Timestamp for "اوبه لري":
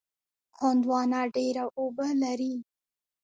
1.77-2.55